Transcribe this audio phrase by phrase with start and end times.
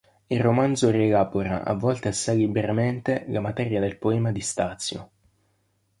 [0.25, 5.09] Il romanzo rielabora, a volte assai liberamente, la materia del poema di Stazio.